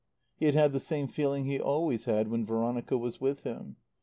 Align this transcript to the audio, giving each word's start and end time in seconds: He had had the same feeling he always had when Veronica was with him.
He 0.35 0.47
had 0.47 0.55
had 0.55 0.73
the 0.73 0.79
same 0.79 1.07
feeling 1.07 1.45
he 1.45 1.59
always 1.59 2.05
had 2.05 2.27
when 2.27 2.43
Veronica 2.43 2.97
was 2.97 3.21
with 3.21 3.43
him. 3.43 3.75